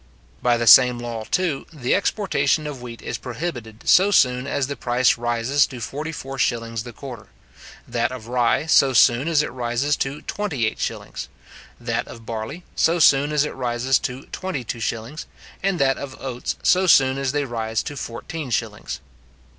[0.41, 4.75] By the same law, too, the exportation of wheat is prohibited so soon as the
[4.75, 7.27] price rises to forty four shillings the quarter;
[7.87, 11.29] that of rye so soon as it rises to twenty eight shillings;
[11.79, 15.27] that of barley so soon as it rises to twenty two shillings;
[15.61, 19.01] and that of oats so soon as they rise to fourteen shillings.